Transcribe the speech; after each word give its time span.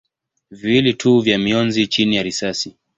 viwili 0.51 0.93
tu 0.93 1.19
vya 1.19 1.37
mionzi 1.37 1.87
chini 1.87 2.15
ya 2.15 2.23
risasi. 2.23 2.77